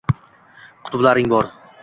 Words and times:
qutblaring 0.87 1.31
bor. 1.35 1.53